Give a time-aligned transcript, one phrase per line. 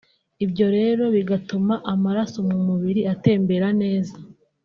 [0.45, 4.15] ibyo rero bigatuma amaraso mu mubiri atembera neza